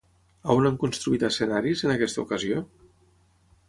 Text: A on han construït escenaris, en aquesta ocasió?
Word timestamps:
A 0.47 0.55
on 0.61 0.69
han 0.69 0.79
construït 0.85 1.27
escenaris, 1.29 1.87
en 1.89 1.95
aquesta 1.99 2.25
ocasió? 2.27 2.67